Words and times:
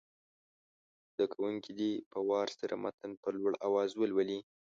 زده 1.11 1.25
کوونکي 1.33 1.71
دې 1.79 1.91
په 2.11 2.19
وار 2.29 2.47
سره 2.59 2.73
متن 2.83 3.11
په 3.21 3.27
لوړ 3.35 3.51
اواز 3.67 3.89
ولولي. 3.95 4.39